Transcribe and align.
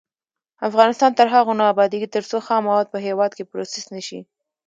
افغانستان 0.67 1.11
تر 1.19 1.27
هغو 1.35 1.53
نه 1.59 1.65
ابادیږي، 1.73 2.07
ترڅو 2.15 2.37
خام 2.45 2.61
مواد 2.67 2.85
په 2.93 2.97
هیواد 3.07 3.31
کې 3.37 3.47
پروسس 3.51 3.85
نشي. 3.95 4.19